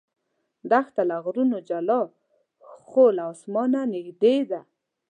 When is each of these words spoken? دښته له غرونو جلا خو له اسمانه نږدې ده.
دښته 0.69 1.01
له 1.09 1.15
غرونو 1.23 1.57
جلا 1.69 2.01
خو 2.87 3.03
له 3.17 3.23
اسمانه 3.33 3.79
نږدې 3.93 4.37
ده. 4.49 4.61